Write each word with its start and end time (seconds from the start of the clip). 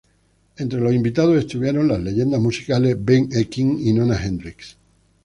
Entre 0.57 0.79
los 0.79 0.95
invitados 0.95 1.37
estuvieron 1.37 1.87
las 1.89 1.99
leyendas 1.99 2.41
musicales 2.41 2.97
Ben 2.99 3.29
E. 3.33 3.45
King 3.45 3.77
y 3.81 3.93
Nona 3.93 4.15
Hendrix. 4.17 4.75